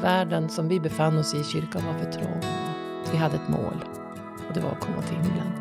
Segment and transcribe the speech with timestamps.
[0.00, 2.40] världen som vi befann oss i, kyrkan var för trång.
[3.12, 3.84] Vi hade ett mål
[4.48, 5.52] och det var att komma till himlen.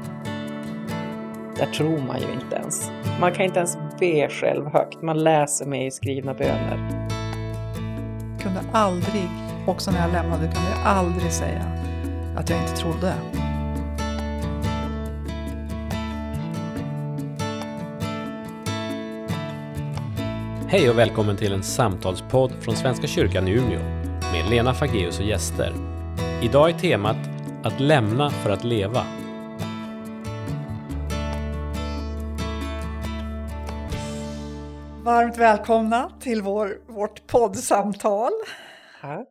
[1.56, 2.92] Där tror man ju inte ens.
[3.20, 5.02] Man kan inte ens be själv högt.
[5.02, 7.08] Man läser med i skrivna böner.
[8.32, 9.30] Jag kunde aldrig,
[9.68, 11.64] också när jag lämnade, kunde jag aldrig säga
[12.38, 13.14] att jag inte trodde.
[20.68, 24.05] Hej och välkommen till en samtalspodd från Svenska kyrkan i Umeå
[24.50, 25.74] Lena Fageus och gäster.
[26.44, 27.18] Idag är temat
[27.64, 29.06] att lämna för att leva.
[35.04, 38.32] Varmt välkomna till vår, vårt poddsamtal.
[39.02, 39.28] Tack.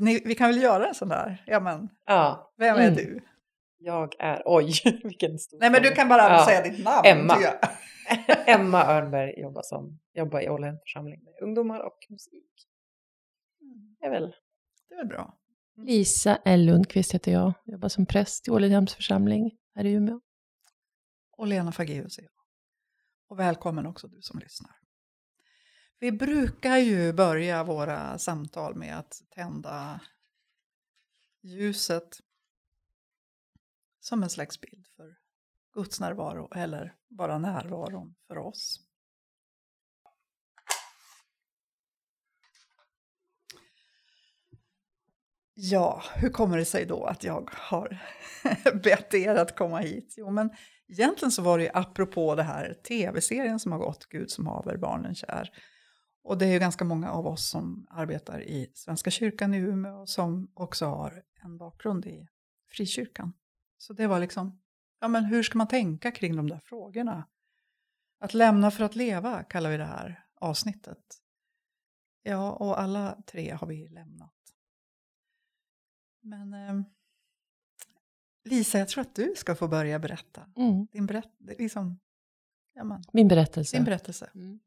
[0.00, 1.42] Ni, vi kan väl göra en sån där?
[1.46, 2.94] Ja, men, Ja, vem är Mm.
[2.94, 3.20] du?
[3.78, 4.42] jag är...
[4.44, 4.72] Oj,
[5.04, 6.44] vilken stor Nej, men du kan bara Ja.
[6.46, 7.06] säga ditt namn.
[7.06, 7.36] Emma.
[8.46, 12.44] Emma Örnberg jobbar, som, jobbar i Ålheden församling med ungdomar och musik.
[14.00, 14.34] Det är väl...
[14.88, 15.38] Det är väl bra.
[15.76, 17.52] Lisa L Lundqvist heter jag.
[17.64, 20.20] Jobbar som präst i Ålidhems församling här i Umeå.
[21.30, 22.32] Och Lena Fageus är jag.
[23.28, 24.72] Och välkommen också du som lyssnar.
[25.98, 30.00] Vi brukar ju börja våra samtal med att tända
[31.42, 32.20] ljuset
[34.00, 35.16] som en slags bild för
[35.72, 38.80] Guds närvaro eller bara närvaron för oss.
[45.64, 48.02] Ja, hur kommer det sig då att jag har
[48.82, 50.14] bett er att komma hit?
[50.16, 50.50] Jo, men
[50.88, 54.76] egentligen så var det ju apropå det här tv-serien som har gått, Gud som haver
[54.76, 55.50] barnen kär.
[56.24, 60.06] Och det är ju ganska många av oss som arbetar i Svenska kyrkan i Umeå
[60.06, 62.28] som också har en bakgrund i
[62.70, 63.32] frikyrkan.
[63.78, 64.60] Så det var liksom,
[65.00, 67.28] ja men hur ska man tänka kring de där frågorna?
[68.20, 71.04] Att lämna för att leva kallar vi det här avsnittet.
[72.22, 74.32] Ja, och alla tre har vi lämnat.
[76.22, 76.82] Men eh,
[78.44, 80.46] Lisa, jag tror att du ska få börja berätta.
[80.56, 80.86] Mm.
[80.92, 82.00] Din, berätt, liksom,
[82.74, 83.76] ja, men, Min berättelse.
[83.76, 84.30] din berättelse.
[84.34, 84.60] Mm.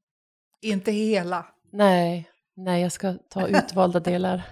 [0.61, 1.45] Inte hela.
[1.71, 4.45] Nej, nej, jag ska ta utvalda delar.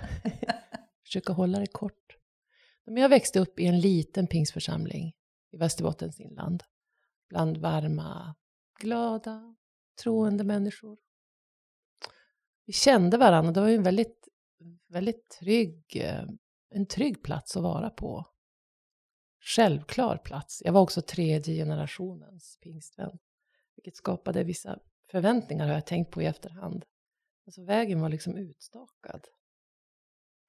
[1.04, 2.18] Försöka hålla det kort.
[2.86, 5.14] Men jag växte upp i en liten pingsförsamling
[5.52, 6.64] i Västerbottens inland.
[7.30, 8.36] Bland varma,
[8.80, 9.56] glada,
[10.04, 10.98] troende människor.
[12.66, 14.28] Vi kände varandra det var ju en väldigt,
[14.88, 16.26] väldigt trygg, eh,
[16.74, 18.26] en trygg plats att vara på.
[19.40, 20.62] Självklar plats.
[20.66, 23.20] Jag var också tredje generationens pingstvän.
[23.76, 24.80] Vilket skapade vissa
[25.12, 26.86] förväntningar har jag tänkt på i efterhand.
[27.46, 29.28] Alltså vägen var liksom utstakad.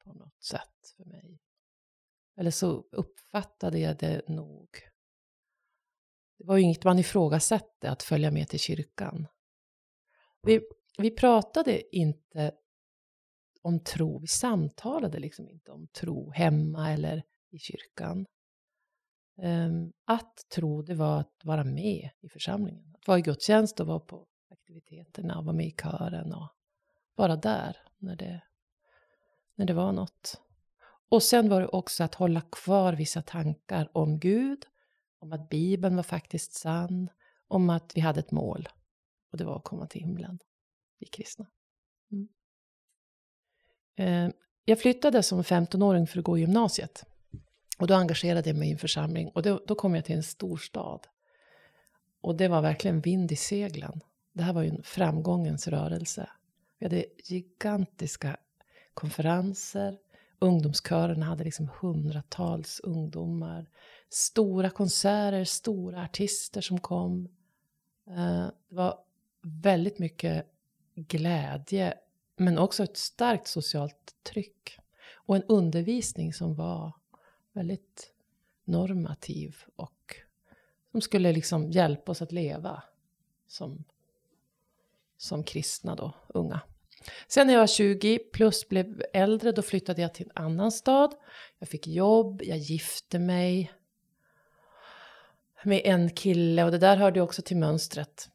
[0.05, 1.41] På något sätt för mig.
[2.37, 4.69] Eller så uppfattade jag det nog.
[6.39, 9.27] Det var ju inget man ifrågasatte att följa med till kyrkan.
[10.43, 10.61] Vi,
[10.99, 12.55] vi pratade inte
[13.65, 18.27] om tro, vi samtalade liksom inte om tro hemma eller i kyrkan.
[19.37, 22.95] Ehm, att tro, det var att vara med i församlingen.
[22.95, 26.49] Att vara i gudstjänst och vara på aktiviteterna och vara med i kören och
[27.15, 28.43] vara där när det,
[29.55, 30.41] när det var något.
[31.09, 34.67] Och sen var det också att hålla kvar vissa tankar om Gud,
[35.19, 37.09] om att Bibeln var faktiskt sann,
[37.49, 38.69] om att vi hade ett mål
[39.33, 40.39] och det var att komma till himlen,
[40.99, 41.47] vi kristna.
[42.13, 42.29] Mm.
[43.97, 44.29] Eh,
[44.65, 47.05] jag flyttade som 15-åring för att gå i gymnasiet.
[47.79, 50.23] Och då engagerade jag mig i en församling och då, då kom jag till en
[50.23, 51.07] storstad.
[52.21, 54.01] Och det var verkligen vind i seglen.
[54.33, 56.29] Det här var ju en framgångens rörelse.
[56.79, 58.37] Vi hade gigantiska
[58.95, 59.99] konferenser.
[60.39, 63.67] Ungdomskörerna hade liksom hundratals ungdomar.
[64.09, 67.29] Stora konserter, stora artister som kom.
[68.09, 68.99] Eh, det var
[69.43, 70.47] väldigt mycket
[70.95, 71.95] glädje,
[72.37, 74.79] men också ett starkt socialt tryck.
[75.13, 76.93] Och en undervisning som var
[77.53, 78.13] väldigt
[78.65, 80.17] normativ och
[80.91, 82.83] som skulle liksom hjälpa oss att leva
[83.47, 83.85] som,
[85.17, 86.61] som kristna då, unga.
[87.29, 91.15] Sen när jag var 20 plus blev äldre, då flyttade jag till en annan stad.
[91.59, 93.73] Jag fick jobb, jag gifte mig
[95.65, 98.31] med en kille och det där hörde ju också till mönstret.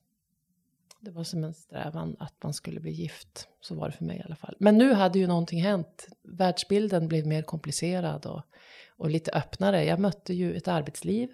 [0.99, 3.47] Det var som en strävan att man skulle bli gift.
[3.61, 4.55] Så var det för mig i alla fall.
[4.59, 6.07] Men nu hade ju någonting hänt.
[6.21, 8.41] Världsbilden blev mer komplicerad och,
[8.89, 9.85] och lite öppnare.
[9.85, 11.29] Jag mötte ju ett arbetsliv.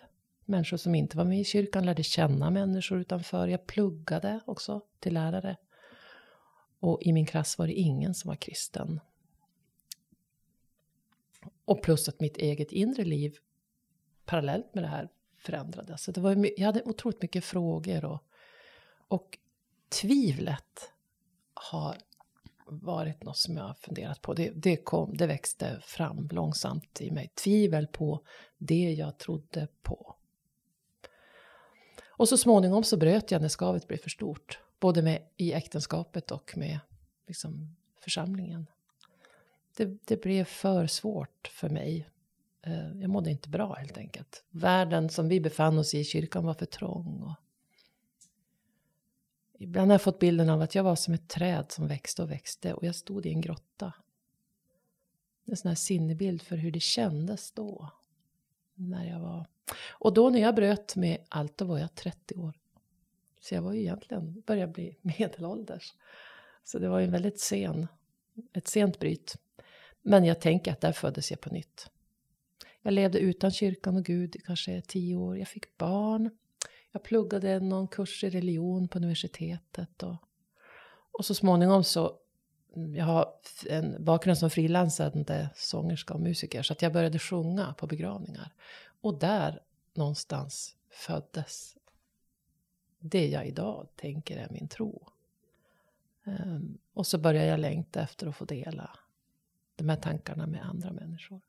[0.46, 3.48] Människor som inte var med i kyrkan lärde känna människor utanför.
[3.48, 5.58] Jag pluggade också till lärare.
[6.80, 9.00] Och i min klass var det ingen som var kristen.
[11.66, 13.38] Och plus att mitt eget inre liv
[14.26, 16.04] parallellt med det här förändrades.
[16.04, 18.24] Så det var, jag hade otroligt mycket frågor och,
[19.08, 19.38] och
[19.90, 20.92] tvivlet
[21.54, 21.98] har
[22.66, 24.34] varit något som jag har funderat på.
[24.34, 27.32] Det, det, kom, det växte fram långsamt i mig.
[27.44, 28.22] Tvivel på
[28.58, 30.16] det jag trodde på.
[32.18, 34.60] Och så småningom så bröt jag när skavet blev för stort.
[34.80, 36.80] Både med, i äktenskapet och med
[37.28, 38.68] liksom, församlingen.
[39.78, 42.10] Det, det blev för svårt för mig.
[42.62, 44.44] Eh, jag mådde inte bra helt enkelt.
[44.50, 47.22] Världen som vi befann oss i, kyrkan var för trång.
[47.22, 47.36] Och
[49.58, 52.32] Ibland har jag fått bilden av att jag var som ett träd som växte och
[52.32, 53.94] växte och jag stod i en grotta.
[55.46, 57.92] En sån här sinnebild för hur det kändes då.
[58.74, 59.46] När jag var...
[59.92, 62.54] Och då när jag bröt med allt, då var jag 30 år.
[63.42, 65.94] Så jag var ju egentligen, började bli medelålders.
[66.64, 67.88] Så det var ju en väldigt sen,
[68.54, 69.36] ett sent bryt.
[70.02, 71.90] Men jag tänker att där föddes jag på nytt.
[72.82, 75.38] Jag levde utan kyrkan och Gud i kanske tio år.
[75.38, 76.30] Jag fick barn.
[76.96, 80.04] Jag pluggade någon kurs i religion på universitetet.
[80.04, 80.16] Och,
[81.12, 82.18] och så småningom så,
[82.96, 83.34] jag har
[83.70, 88.54] en bakgrund som frilansande sångerska och musiker, så att jag började sjunga på begravningar.
[89.02, 89.62] Och där
[89.94, 91.78] någonstans föddes
[93.00, 95.08] det jag idag tänker är min tro.
[96.24, 99.00] Um, och så började jag längta efter att få dela
[99.76, 101.42] de här tankarna med andra människor.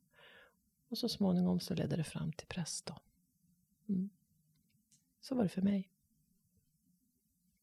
[0.88, 2.87] Och så småningom så ledde det fram till präst.
[2.87, 2.98] Då.
[3.88, 4.10] Mm.
[5.21, 5.89] Så var det för mig.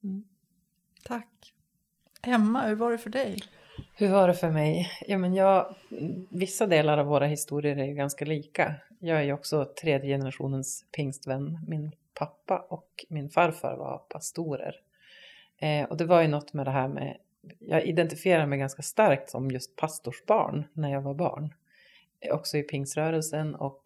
[0.03, 0.23] Mm.
[1.03, 1.53] Tack.
[2.21, 3.39] Emma, hur var det för dig?
[3.95, 4.91] Hur var det för mig?
[5.07, 5.75] Ja, men jag,
[6.29, 8.75] vissa delar av våra historier är ju ganska lika.
[8.99, 11.59] Jag är ju också tredje generationens pingstvän.
[11.67, 14.75] Min pappa och min farfar var pastorer.
[15.57, 17.17] Eh, och det var ju något med det här med,
[17.59, 21.53] jag identifierar mig ganska starkt som just pastorsbarn när jag var barn.
[22.31, 23.83] Också i pingströrelsen och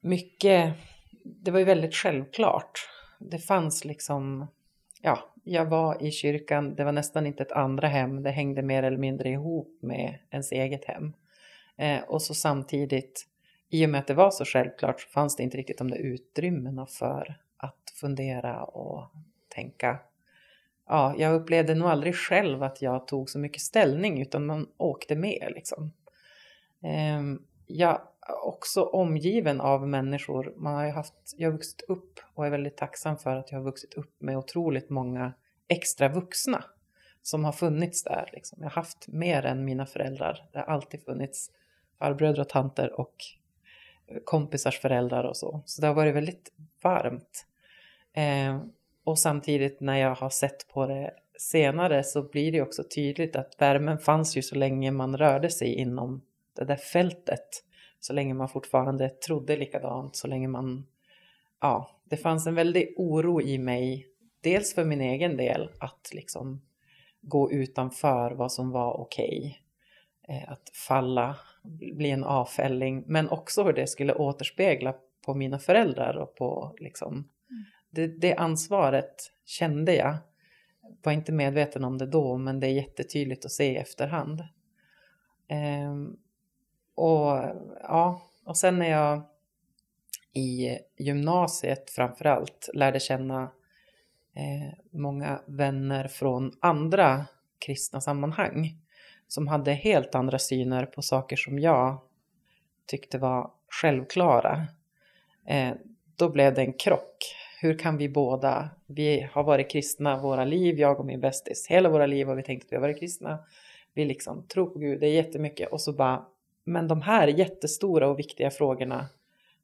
[0.00, 0.74] mycket
[1.24, 2.88] det var ju väldigt självklart.
[3.18, 4.46] Det fanns liksom,
[5.02, 8.82] ja, jag var i kyrkan, det var nästan inte ett andra hem, det hängde mer
[8.82, 11.12] eller mindre ihop med ens eget hem.
[11.76, 13.26] Eh, och så samtidigt,
[13.68, 15.98] i och med att det var så självklart, så fanns det inte riktigt de där
[15.98, 19.10] utrymmena för att fundera och
[19.48, 19.98] tänka.
[20.86, 25.16] Ja, jag upplevde nog aldrig själv att jag tog så mycket ställning, utan man åkte
[25.16, 25.92] med liksom.
[26.82, 27.22] Eh,
[27.66, 30.54] jag också omgiven av människor.
[30.56, 33.64] Man har haft, jag har vuxit upp och är väldigt tacksam för att jag har
[33.64, 35.32] vuxit upp med otroligt många
[35.68, 36.64] extra vuxna
[37.22, 38.30] som har funnits där.
[38.32, 38.58] Liksom.
[38.60, 40.48] Jag har haft mer än mina föräldrar.
[40.52, 41.50] Det har alltid funnits
[41.98, 43.14] farbröder och tanter och
[44.06, 45.62] eh, kompisars föräldrar och så.
[45.66, 46.52] Så det har varit väldigt
[46.82, 47.46] varmt.
[48.12, 48.60] Eh,
[49.04, 53.54] och samtidigt när jag har sett på det senare så blir det också tydligt att
[53.58, 56.22] värmen fanns ju så länge man rörde sig inom
[56.56, 57.64] det där fältet
[58.00, 60.86] så länge man fortfarande trodde likadant, så länge man...
[61.60, 64.06] Ja, det fanns en väldig oro i mig,
[64.40, 66.62] dels för min egen del, att liksom
[67.20, 69.60] gå utanför vad som var okej.
[70.24, 70.36] Okay.
[70.36, 71.36] Eh, att falla,
[71.92, 74.94] bli en avfälling, men också hur det skulle återspegla
[75.26, 77.12] på mina föräldrar och på liksom...
[77.12, 77.64] Mm.
[77.90, 80.16] Det, det ansvaret kände jag.
[81.02, 84.44] Var inte medveten om det då, men det är jättetydligt att se i efterhand.
[85.88, 86.18] Um,
[87.00, 89.22] och ja, och sen när jag
[90.32, 93.42] i gymnasiet framförallt lärde känna
[94.36, 97.26] eh, många vänner från andra
[97.58, 98.76] kristna sammanhang
[99.28, 101.98] som hade helt andra syner på saker som jag
[102.86, 104.66] tyckte var självklara.
[105.46, 105.72] Eh,
[106.16, 107.36] då blev det en krock.
[107.60, 111.88] Hur kan vi båda, vi har varit kristna våra liv, jag och min bästis, hela
[111.88, 113.38] våra liv har vi tänkt att vi har varit kristna.
[113.94, 116.26] Vi liksom tror på Gud, det är jättemycket och så bara
[116.64, 119.06] men de här jättestora och viktiga frågorna,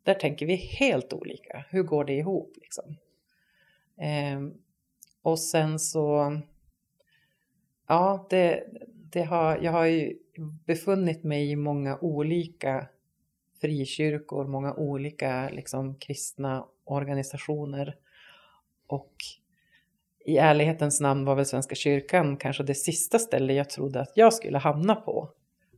[0.02, 1.64] där tänker vi helt olika.
[1.70, 2.96] Hur går det ihop liksom?
[4.00, 4.40] Eh,
[5.22, 6.36] och sen så,
[7.86, 8.64] ja, det,
[9.12, 10.18] det har, jag har ju
[10.66, 12.88] befunnit mig i många olika
[13.60, 17.96] frikyrkor, många olika liksom, kristna organisationer.
[18.86, 19.14] Och
[20.24, 24.34] i ärlighetens namn var väl Svenska kyrkan kanske det sista stället jag trodde att jag
[24.34, 25.30] skulle hamna på.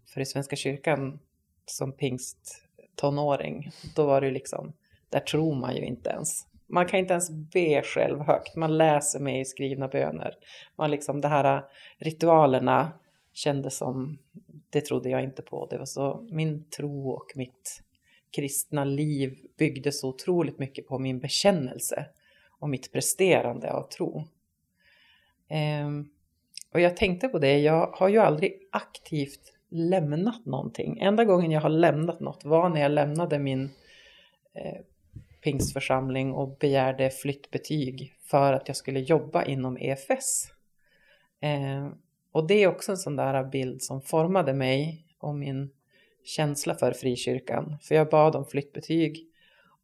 [0.08, 1.18] För i Svenska kyrkan
[1.66, 4.72] som pingsttonåring, då var det ju liksom,
[5.08, 6.46] där tror man ju inte ens.
[6.66, 10.34] Man kan inte ens be själv högt, man läser med i skrivna böner.
[10.76, 11.64] Man liksom, de här
[11.98, 12.92] ritualerna
[13.32, 14.18] kändes som,
[14.70, 15.66] det trodde jag inte på.
[15.66, 17.82] Det var så, min tro och mitt
[18.36, 22.06] kristna liv byggde så otroligt mycket på min bekännelse
[22.58, 24.24] och mitt presterande av tro.
[25.48, 26.08] Ehm,
[26.72, 30.98] och jag tänkte på det, jag har ju aldrig aktivt lämnat någonting.
[31.00, 33.64] Enda gången jag har lämnat något var när jag lämnade min
[34.54, 34.80] eh,
[35.40, 40.50] pingstförsamling och begärde flyttbetyg för att jag skulle jobba inom EFS.
[41.40, 41.88] Eh,
[42.32, 45.70] och det är också en sån där bild som formade mig och min
[46.24, 47.78] känsla för frikyrkan.
[47.82, 49.26] För jag bad om flyttbetyg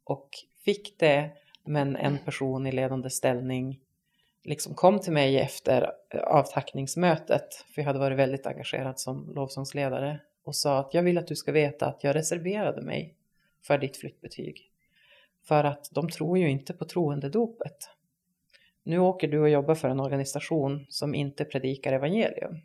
[0.05, 0.29] och
[0.64, 1.31] fick det,
[1.67, 3.81] men en person i ledande ställning
[4.45, 10.21] liksom kom till mig efter eh, avtackningsmötet, för jag hade varit väldigt engagerad som lovsångsledare
[10.45, 13.15] och sa att jag vill att du ska veta att jag reserverade mig
[13.63, 14.71] för ditt flyttbetyg.
[15.43, 17.91] För att de tror ju inte på troendedopet.
[18.83, 22.61] Nu åker du och jobbar för en organisation som inte predikar evangelium.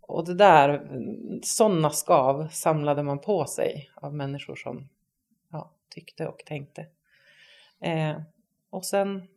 [0.00, 0.88] Och det där,
[1.42, 4.88] sådana skav samlade man på sig av människor som
[5.52, 6.86] ja, tyckte och tänkte.
[7.80, 8.20] Eh,
[8.70, 9.28] och sen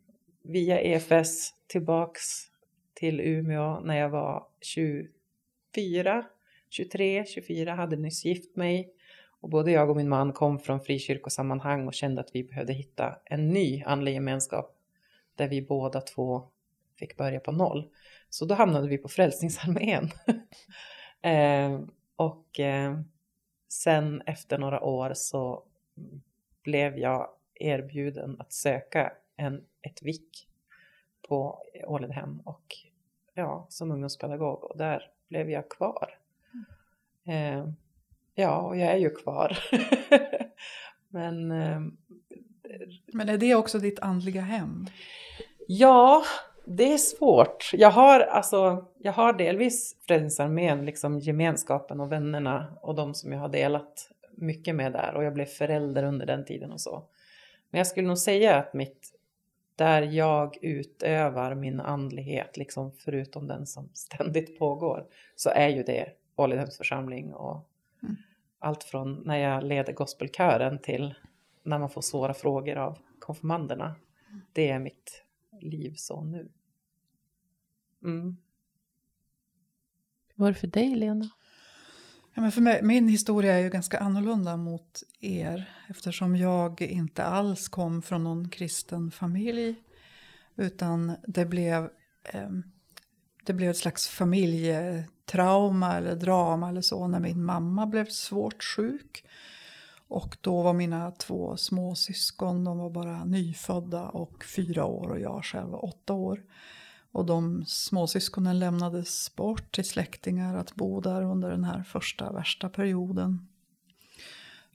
[0.44, 2.52] via EFS tillbaks
[2.94, 6.26] till Umeå när jag var 24,
[6.70, 8.94] 23, 24, hade nyss gift mig.
[9.42, 13.16] Och både jag och min man kom från frikyrkosammanhang och kände att vi behövde hitta
[13.26, 14.78] en ny andlig gemenskap
[15.36, 16.48] där vi båda två
[17.00, 17.90] fick börja på noll.
[18.30, 20.10] Så då hamnade vi på Frälsningsarmén.
[21.22, 21.82] eh,
[22.16, 23.00] och eh,
[23.68, 25.64] sen efter några år så
[26.64, 30.48] blev jag erbjuden att söka en, ett VIK
[31.28, 32.76] på Ålidhem och
[33.34, 36.18] ja, som ungdomspedagog och där blev jag kvar.
[37.28, 37.68] Eh,
[38.36, 39.58] ja, och jag är ju kvar.
[41.10, 41.82] Men eh,
[43.14, 44.88] Men är det också ditt andliga hem?
[45.68, 46.24] Ja,
[46.66, 47.72] det är svårt.
[47.74, 53.40] Jag har, alltså, jag har delvis Frälsningsarmén, liksom gemenskapen och vännerna och de som jag
[53.40, 57.04] har delat mycket med där och jag blev förälder under den tiden och så.
[57.70, 59.12] Men jag skulle nog säga att mitt,
[59.82, 66.10] där jag utövar min andlighet, liksom förutom den som ständigt pågår, så är ju det
[66.36, 67.70] Ålidhems församling och
[68.04, 68.16] mm.
[68.60, 71.16] allt från när jag leder gospelkören till
[71.64, 73.96] när man får svåra frågor av konfirmanderna.
[74.54, 75.24] Det är mitt
[75.62, 76.52] liv så nu.
[78.04, 78.38] Mm.
[80.36, 81.30] Hur var det för dig, Lena?
[82.34, 87.24] Ja, men för mig, min historia är ju ganska annorlunda mot er eftersom jag inte
[87.24, 89.76] alls kom från någon kristen familj
[90.56, 91.90] utan det blev,
[92.24, 92.50] eh,
[93.46, 99.26] det blev ett slags familjetrauma eller drama eller så när min mamma blev svårt sjuk.
[100.08, 105.46] Och då var mina två småsyskon de var bara nyfödda och fyra år och jag
[105.46, 106.44] själv var åtta år.
[107.12, 112.70] Och de småsyskonen lämnades bort till släktingar att bo där under den här första värsta
[112.70, 113.48] perioden.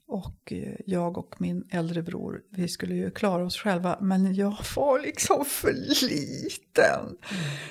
[0.07, 4.57] Och eh, jag och min äldre bror, vi skulle ju klara oss själva men jag
[4.75, 5.73] var liksom för
[6.07, 7.17] liten.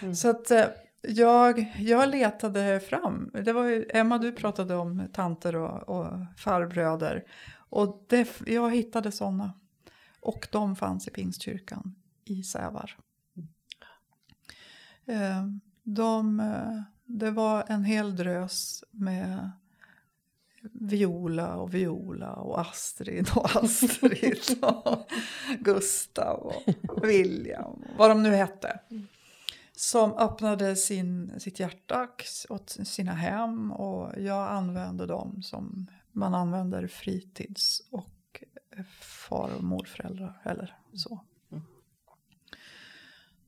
[0.02, 0.14] Mm.
[0.14, 0.64] Så att eh,
[1.02, 3.30] jag, jag letade fram.
[3.44, 7.24] Det var ju, Emma, du pratade om tanter och, och farbröder.
[7.68, 9.52] Och det, jag hittade sådana.
[10.20, 11.94] Och de fanns i Pingstkyrkan
[12.24, 12.96] i Sävar.
[15.06, 15.46] Eh,
[15.82, 19.50] de, eh, det var en hel drös med
[20.72, 25.10] Viola och Viola och Astrid och Astrid och
[25.60, 26.52] Gustav
[26.88, 28.80] och William, vad de nu hette.
[29.72, 32.08] Som öppnade sin, sitt hjärta
[32.48, 38.44] åt sina hem och jag använde dem som man använder fritids och
[39.00, 41.20] far och morföräldrar eller så.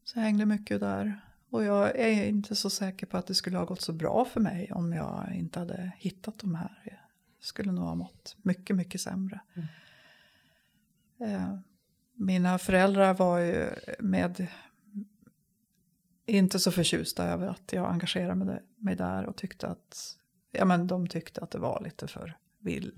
[0.04, 1.20] Så jag hängde mycket där.
[1.50, 4.40] Och jag är inte så säker på att det skulle ha gått så bra för
[4.40, 6.82] mig om jag inte hade hittat de här.
[6.84, 9.40] Jag skulle nog ha mått mycket, mycket sämre.
[9.54, 9.68] Mm.
[11.34, 11.58] Eh,
[12.14, 14.46] mina föräldrar var ju med
[16.26, 20.16] inte så förtjusta över att jag engagerade mig där och tyckte att
[20.52, 22.94] ja, men de tyckte att det var lite för, vill,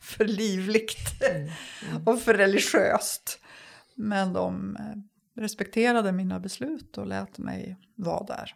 [0.00, 1.50] för livligt mm.
[1.90, 2.02] Mm.
[2.06, 3.40] och för religiöst.
[3.94, 4.96] Men de eh,
[5.40, 8.54] respekterade mina beslut och lät mig vara där.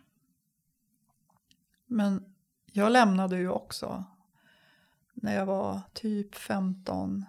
[1.87, 2.35] Men
[2.73, 4.05] jag lämnade ju också
[5.15, 7.25] när jag var typ 15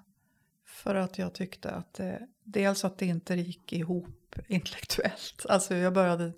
[0.66, 5.46] för att jag tyckte att det, dels att det inte gick ihop intellektuellt.
[5.50, 6.34] Alltså jag började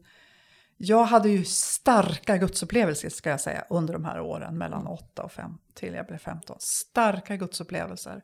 [0.77, 5.31] jag hade ju starka gudsupplevelser ska jag säga under de här åren mellan 8 och
[5.31, 6.57] 5 till jag blev 15.
[6.59, 8.23] Starka gudsupplevelser.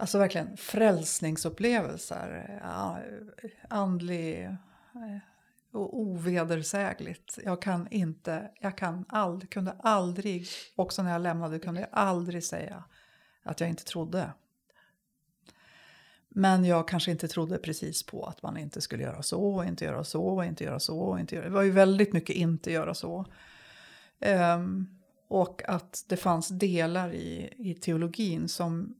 [0.00, 2.60] Alltså verkligen frälsningsupplevelser.
[2.62, 2.98] Ja,
[3.68, 4.54] andlig eh,
[5.72, 7.38] och ovedersägligt.
[7.44, 12.44] Jag kan inte, jag kan aldrig, kunde aldrig, också när jag lämnade kunde jag aldrig
[12.44, 12.84] säga
[13.42, 14.32] att jag inte trodde.
[16.28, 20.04] Men jag kanske inte trodde precis på att man inte skulle göra så, inte göra
[20.04, 21.18] så, inte göra så.
[21.18, 21.44] Inte göra.
[21.44, 23.26] Det var ju väldigt mycket inte göra så.
[24.56, 28.94] Um, och att det fanns delar i, i teologin som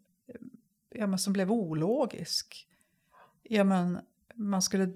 [0.99, 2.69] ja, men som blev ologisk.
[3.43, 3.99] Ja, men
[4.35, 4.93] man, skulle,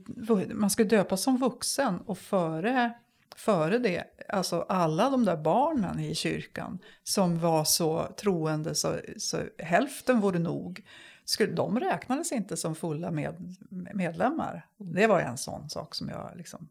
[0.54, 2.92] man skulle döpas som vuxen och före
[3.36, 9.42] före det, alltså alla de där barnen i kyrkan som var så troende så, så
[9.58, 10.84] hälften vore nog,
[11.24, 13.56] skulle, de räknades inte som fulla med,
[13.94, 14.66] medlemmar.
[14.76, 16.68] Det var en sån sak som jag liksom,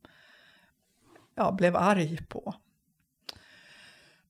[1.36, 2.56] ja, blev arg på.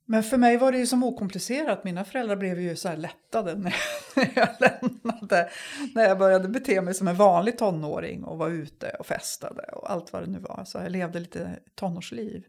[0.06, 1.84] Men för mig var det ju som okomplicerat.
[1.84, 3.56] Mina föräldrar blev ju så här lättade
[4.16, 5.50] när jag lämnade.
[5.96, 9.92] När jag började bete mig som en vanlig tonåring och var ute och festade och
[9.92, 10.64] allt vad det nu var.
[10.66, 12.44] Så jag levde lite tonårsliv.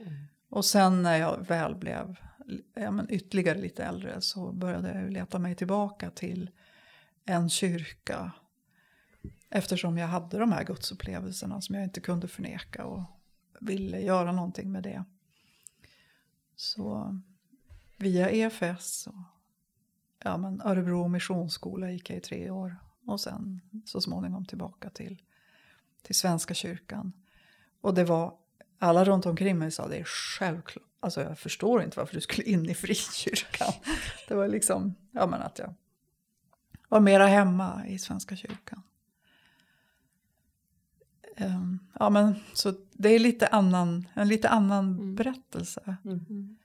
[0.00, 0.12] Mm.
[0.50, 2.16] Och sen när jag väl blev
[2.74, 6.50] ja, men ytterligare lite äldre så började jag leta mig tillbaka till
[7.24, 8.32] en kyrka.
[9.50, 13.02] Eftersom jag hade de här gudsupplevelserna som jag inte kunde förneka och
[13.60, 15.04] ville göra någonting med det.
[16.60, 17.18] Så
[17.96, 19.22] via EFS och
[20.24, 25.22] ja, men Örebro missionsskola gick jag i tre år och sen så småningom tillbaka till,
[26.02, 27.12] till Svenska kyrkan.
[27.80, 28.34] Och det var,
[28.78, 32.48] alla runt omkring mig sa det är självklart, alltså jag förstår inte varför du skulle
[32.48, 33.72] in i frikyrkan.
[34.28, 35.74] Det var liksom, ja men att jag
[36.88, 38.82] var mera hemma i Svenska kyrkan.
[41.40, 45.14] Um, ja, men, så det är lite annan, en lite annan mm.
[45.14, 45.96] berättelse.
[46.04, 46.56] Mm.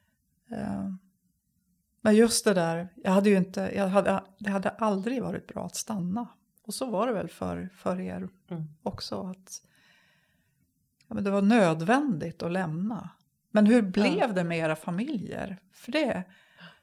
[0.52, 0.96] Uh,
[2.02, 5.66] men just det där, jag hade ju inte, jag hade, det hade aldrig varit bra
[5.66, 6.28] att stanna.
[6.66, 8.64] Och så var det väl för, för er mm.
[8.84, 9.28] också.
[9.28, 9.62] att
[11.08, 13.10] ja, men Det var nödvändigt att lämna.
[13.52, 15.58] Men hur blev det med era familjer?
[15.72, 16.24] För det,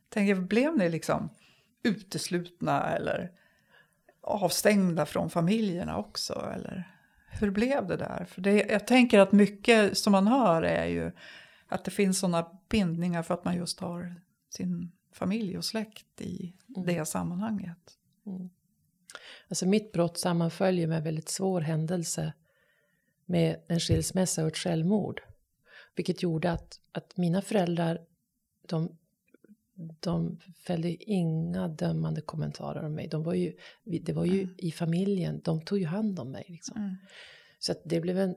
[0.09, 1.29] tänker blev ni liksom
[1.83, 3.31] uteslutna eller
[4.21, 6.51] avstängda från familjerna också?
[6.55, 7.00] Eller?
[7.31, 8.25] Hur blev det där?
[8.25, 11.13] För det, jag tänker att mycket som man hör är ju
[11.69, 14.15] att det finns sådana bindningar för att man just har
[14.49, 16.87] sin familj och släkt i mm.
[16.87, 17.79] det sammanhanget.
[18.27, 18.51] Mm.
[19.49, 22.33] Alltså mitt brott sammanföljer med en väldigt svår händelse
[23.27, 25.23] med en skilsmässa och ett självmord.
[25.95, 27.99] Vilket gjorde att, att mina föräldrar,
[28.69, 28.99] de,
[30.01, 33.09] de fällde inga dömande kommentarer om mig.
[33.09, 33.53] De var ju,
[33.85, 34.55] det var ju mm.
[34.59, 36.45] i familjen, de tog ju hand om mig.
[36.49, 36.77] Liksom.
[36.77, 36.97] Mm.
[37.59, 38.35] Så att det blev en,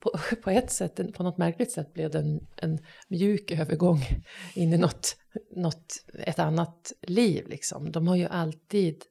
[0.00, 4.00] på, på ett sätt, på något märkligt sätt blev det en, en mjuk övergång
[4.54, 5.16] in i något,
[5.50, 7.92] något, ett annat liv liksom.
[7.92, 9.02] De har ju alltid,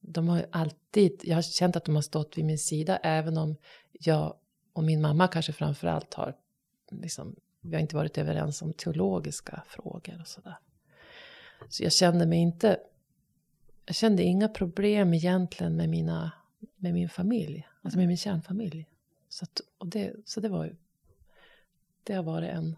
[0.00, 3.38] de har ju alltid, jag har känt att de har stått vid min sida även
[3.38, 3.56] om
[3.92, 4.36] jag
[4.72, 6.36] och min mamma kanske framför allt har,
[6.90, 10.58] liksom, vi har inte varit överens om teologiska frågor och sådär.
[11.68, 12.80] Så jag kände mig inte,
[13.86, 16.32] jag kände inga problem egentligen med mina
[16.76, 18.86] med min familj, alltså med min kärnfamilj.
[19.28, 20.76] Så, att, och det, så det var ju,
[22.02, 22.76] det har varit en,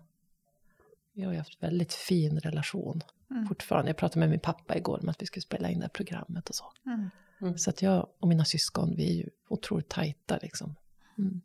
[1.13, 3.47] vi har ju haft väldigt fin relation mm.
[3.47, 3.89] fortfarande.
[3.89, 6.49] Jag pratade med min pappa igår om att vi skulle spela in det här programmet
[6.49, 6.65] och så.
[6.87, 7.11] Mm.
[7.41, 7.59] Mm.
[7.59, 10.75] Så att jag och mina syskon, vi är ju otroligt tajta liksom.
[11.19, 11.41] Mm.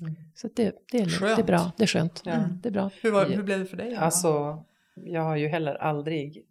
[0.00, 0.14] Mm.
[0.34, 2.22] Så det, det, är, det är bra, det är skönt.
[2.24, 2.32] Ja.
[2.32, 2.90] Mm, det är bra.
[3.02, 3.94] Hur, var, hur blev det för dig?
[3.94, 6.44] Alltså, jag har ju heller aldrig,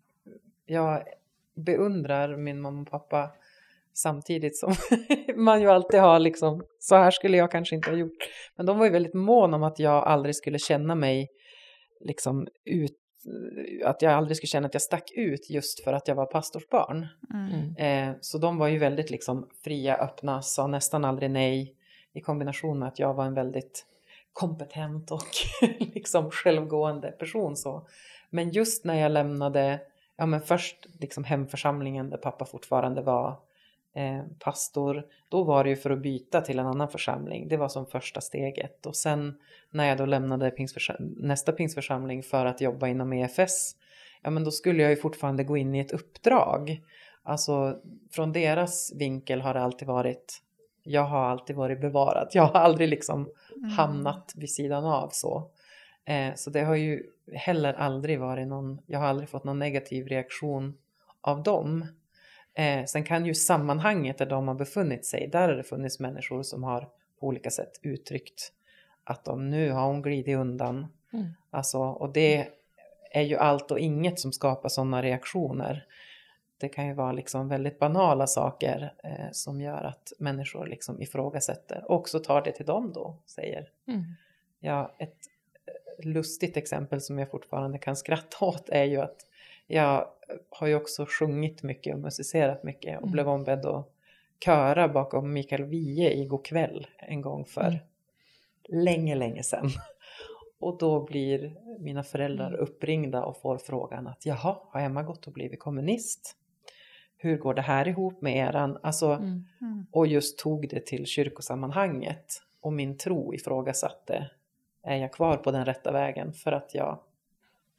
[0.66, 1.04] jag
[1.56, 3.32] beundrar min mamma och pappa
[3.94, 4.76] samtidigt som
[5.36, 8.18] man ju alltid har liksom, så här skulle jag kanske inte ha gjort.
[8.56, 11.30] Men de var ju väldigt måna om att jag aldrig skulle känna mig
[12.02, 12.98] liksom ut,
[13.86, 17.08] att jag aldrig skulle känna att jag stack ut just för att jag var pastorsbarn.
[17.34, 17.76] Mm.
[17.76, 21.76] Eh, så de var ju väldigt liksom fria, öppna, sa nästan aldrig nej
[22.14, 23.86] i kombination med att jag var en väldigt
[24.34, 25.28] kompetent och
[25.80, 27.56] liksom självgående person.
[27.56, 27.88] Så.
[28.30, 29.82] Men just när jag lämnade,
[30.18, 33.40] ja men först liksom hemförsamlingen där pappa fortfarande var
[33.96, 37.48] eh, pastor, då var det ju för att byta till en annan församling.
[37.48, 38.86] Det var som första steget.
[38.86, 39.40] Och sen
[39.72, 40.52] när jag då lämnade
[41.00, 43.76] nästa pingsförsamling för att jobba inom EFS,
[44.22, 46.82] ja men då skulle jag ju fortfarande gå in i ett uppdrag.
[47.24, 47.80] Alltså
[48.12, 50.42] från deras vinkel har det alltid varit,
[50.84, 52.30] jag har alltid varit bevarad.
[52.32, 53.70] Jag har aldrig liksom mm.
[53.70, 55.50] hamnat vid sidan av så.
[56.06, 60.08] Eh, så det har ju heller aldrig varit någon, jag har aldrig fått någon negativ
[60.08, 60.78] reaktion
[61.22, 61.86] av dem.
[62.54, 66.44] Eh, sen kan ju sammanhanget där de har befunnit sig, där har det funnits människor
[66.44, 66.90] som har
[67.20, 68.52] på olika sätt uttryckt
[69.04, 70.88] att de nu har hon glidit undan.
[71.14, 71.28] Mm.
[71.50, 72.48] Alltså, och det
[73.12, 75.86] är ju allt och inget som skapar sådana reaktioner.
[76.60, 81.84] Det kan ju vara liksom väldigt banala saker eh, som gör att människor liksom ifrågasätter
[81.88, 83.70] och också tar det till dem då, säger.
[83.88, 84.04] Mm.
[84.60, 85.18] Ja, ett
[86.00, 89.26] eh, lustigt exempel som jag fortfarande kan skratta åt är ju att
[89.68, 90.08] jag
[90.50, 93.12] har ju också sjungit mycket och musicerat mycket och mm.
[93.12, 93.90] blev ombedd att
[94.46, 97.80] köra bakom Mikael Wiehe i God kväll en gång för mm.
[98.70, 99.70] länge, länge sedan.
[100.60, 102.60] Och då blir mina föräldrar mm.
[102.60, 106.36] uppringda och får frågan att jaha, har Emma gått och blivit kommunist?
[107.22, 108.78] Hur går det här ihop med eran?
[108.84, 109.46] Alltså, mm.
[109.62, 109.86] Mm.
[109.92, 114.30] Och just tog det till kyrkosammanhanget och min tro ifrågasatte
[114.84, 117.00] är jag kvar på den rätta vägen för att jag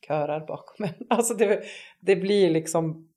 [0.07, 0.94] körar bakom en.
[1.09, 1.62] Alltså det,
[2.00, 3.09] det blir liksom,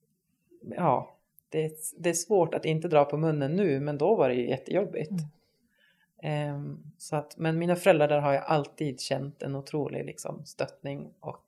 [0.62, 1.16] ja,
[1.50, 4.50] det, det är svårt att inte dra på munnen nu, men då var det ju
[4.50, 5.12] jättejobbigt.
[5.12, 6.56] Mm.
[6.56, 11.14] Um, så att, men mina föräldrar där har jag alltid känt en otrolig liksom, stöttning
[11.20, 11.46] och,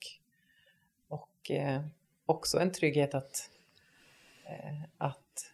[1.08, 1.82] och eh,
[2.26, 3.50] också en trygghet att,
[4.98, 5.52] att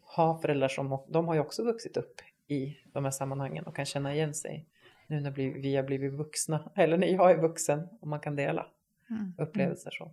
[0.00, 3.86] ha föräldrar som, de har ju också vuxit upp i de här sammanhangen och kan
[3.86, 4.66] känna igen sig
[5.06, 8.66] nu när vi har blivit vuxna, eller när jag är vuxen och man kan dela
[9.10, 9.34] mm.
[9.38, 10.12] upplevelser så.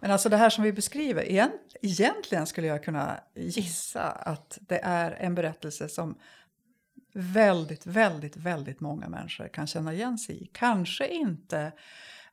[0.00, 1.22] Men alltså det här som vi beskriver,
[1.82, 6.18] egentligen skulle jag kunna gissa att det är en berättelse som
[7.14, 10.46] väldigt, väldigt, väldigt många människor kan känna igen sig i.
[10.52, 11.72] Kanske inte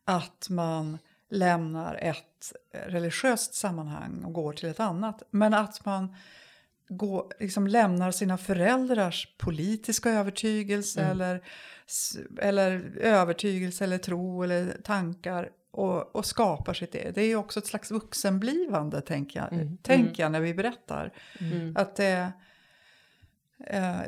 [0.04, 0.98] att man
[1.32, 6.16] lämnar ett religiöst sammanhang och går till ett annat, men att man
[6.90, 11.12] gå, liksom lämnar sina föräldrars politiska övertygelse mm.
[11.12, 11.42] eller,
[12.38, 17.16] eller övertygelse eller tro eller tankar och, och skapar sitt eget.
[17.16, 19.78] Det är ju också ett slags vuxenblivande, tänker jag, mm.
[19.78, 20.16] tänker mm.
[20.18, 21.14] jag när vi berättar.
[21.40, 21.78] Mm.
[21.78, 22.28] Att det, eh,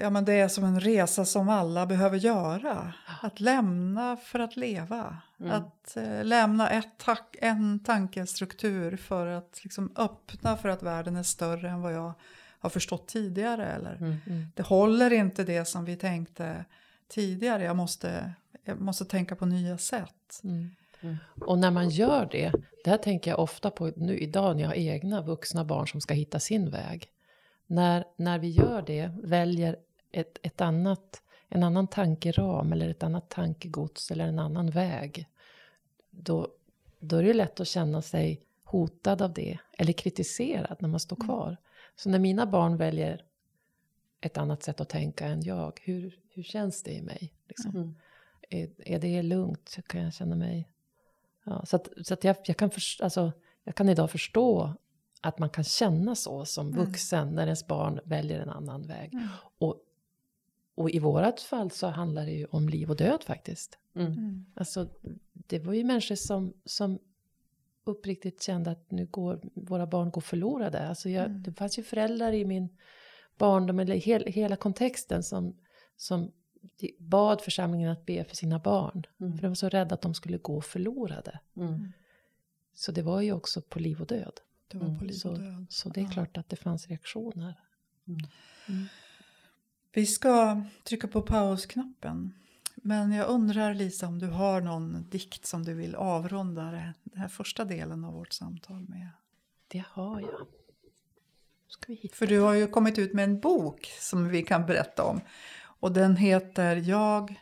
[0.01, 2.93] ja, men det är som en resa som alla behöver göra.
[3.21, 5.17] Att lämna för att leva.
[5.39, 5.51] Mm.
[5.51, 11.23] Att eh, lämna ett tak, en tankestruktur för att liksom öppna för att världen är
[11.23, 12.13] större än vad jag
[12.59, 13.65] har förstått tidigare.
[13.65, 14.47] Eller mm, mm.
[14.55, 16.65] det håller inte det som vi tänkte
[17.07, 17.63] tidigare.
[17.63, 20.41] Jag måste, jag måste tänka på nya sätt.
[20.43, 20.69] Mm,
[21.01, 21.17] mm.
[21.41, 22.51] och när man gör det,
[22.83, 26.01] det här tänker jag ofta på nu idag när jag har egna vuxna barn som
[26.01, 27.12] ska hitta sin väg.
[27.73, 29.79] När, när vi gör det, väljer
[30.12, 35.27] ett, ett annat, en annan tankeram eller ett annat tankegods eller en annan väg.
[36.09, 36.47] Då,
[36.99, 41.15] då är det lätt att känna sig hotad av det eller kritiserad när man står
[41.15, 41.27] mm.
[41.27, 41.57] kvar.
[41.95, 43.25] Så när mina barn väljer
[44.21, 47.33] ett annat sätt att tänka än jag, hur, hur känns det i mig?
[47.47, 47.71] Liksom?
[47.71, 47.95] Mm.
[48.49, 49.77] Är, är det lugnt?
[49.88, 50.69] Kan jag känna mig...
[51.43, 53.31] Ja, så att, så att jag, jag, kan för, alltså,
[53.63, 54.73] jag kan idag förstå
[55.23, 56.86] att man kan känna så som mm.
[56.86, 57.36] vuxen mm.
[57.36, 59.13] när ens barn väljer en annan väg.
[59.13, 59.27] Mm.
[59.57, 59.75] Och,
[60.75, 63.77] och i vårat fall så handlar det ju om liv och död faktiskt.
[63.95, 64.12] Mm.
[64.12, 64.45] mm.
[64.55, 64.88] Alltså,
[65.33, 66.99] det var ju människor som, som
[67.83, 70.88] uppriktigt kände att nu går våra barn går förlorade.
[70.88, 71.43] Alltså jag, mm.
[71.43, 72.77] Det fanns ju föräldrar i min
[73.38, 75.55] barndom, eller hel, hela kontexten som,
[75.97, 76.31] som
[76.99, 79.03] bad församlingen att be för sina barn.
[79.19, 79.33] Mm.
[79.33, 81.39] För de var så rädda att de skulle gå förlorade.
[81.57, 81.91] Mm.
[82.73, 84.39] Så det var ju också på liv och död.
[84.67, 85.65] Det var på liv och död.
[85.69, 87.60] Så, så det är klart att det fanns reaktioner.
[88.08, 88.19] Mm.
[88.67, 88.86] Mm.
[89.91, 92.34] Vi ska trycka på pausknappen.
[92.76, 96.71] Men jag undrar Lisa om du har någon dikt som du vill avrunda
[97.04, 99.10] den här första delen av vårt samtal med?
[99.67, 100.47] Det har jag.
[102.12, 105.21] För du har ju kommit ut med en bok som vi kan berätta om.
[105.80, 107.41] Och den heter Jag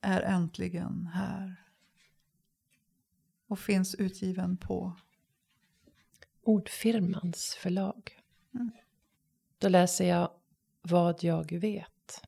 [0.00, 1.56] är äntligen här.
[3.46, 4.92] Och finns utgiven på?
[6.46, 8.20] Ordfirmans förlag.
[8.54, 8.70] Mm.
[9.58, 10.30] Då läser jag
[10.82, 12.22] Vad jag vet.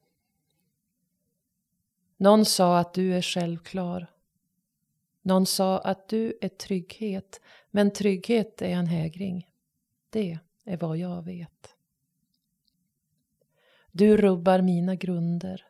[2.17, 4.11] Någon sa att du är självklar.
[5.23, 9.49] Någon sa att du är trygghet, men trygghet är en hägring.
[10.11, 11.75] Det är vad jag vet.
[13.93, 15.67] Du rubbar mina grunder.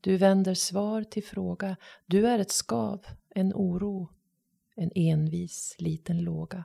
[0.00, 1.76] Du vänder svar till fråga.
[2.06, 4.08] Du är ett skav, en oro,
[4.74, 6.64] en envis liten låga.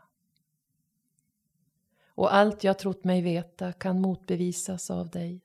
[2.20, 5.42] Och allt jag trott mig veta kan motbevisas av dig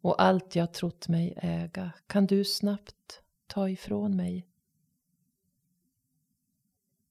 [0.00, 4.46] och allt jag trott mig äga kan du snabbt ta ifrån mig.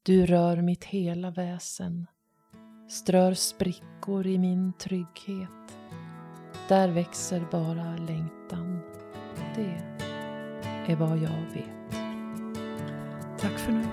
[0.04, 2.08] Du rör mitt hela väsen,
[2.89, 5.78] strör sprickor i min trygghet.
[6.70, 8.80] Där växer bara längtan.
[9.56, 9.84] Det
[10.92, 11.92] är vad jag vet.
[13.39, 13.88] Tack för nu.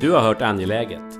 [0.00, 1.19] Du har hört Angeläget,